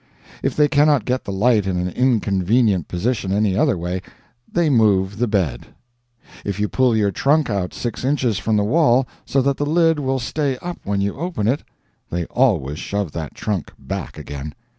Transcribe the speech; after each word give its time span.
If 0.41 0.55
they 0.55 0.67
cannot 0.67 1.05
get 1.05 1.25
the 1.25 1.31
light 1.31 1.67
in 1.67 1.77
an 1.77 1.89
inconvenient 1.89 2.87
position 2.87 3.31
any 3.31 3.55
other 3.55 3.77
way, 3.77 4.01
they 4.51 4.67
move 4.67 5.17
the 5.19 5.27
bed. 5.27 5.67
If 6.43 6.59
you 6.59 6.67
pull 6.67 6.97
your 6.97 7.11
trunk 7.11 7.51
out 7.51 7.71
six 7.71 8.03
inches 8.03 8.39
from 8.39 8.57
the 8.57 8.63
wall, 8.63 9.05
so 9.27 9.43
that 9.43 9.57
the 9.57 9.65
lid 9.67 9.99
will 9.99 10.17
stay 10.17 10.57
up 10.57 10.79
when 10.83 11.01
you 11.01 11.13
open 11.19 11.47
it, 11.47 11.61
they 12.09 12.25
always 12.31 12.79
shove 12.79 13.11
that 13.11 13.35
trunk 13.35 13.73
back 13.77 14.17
again. 14.17 14.55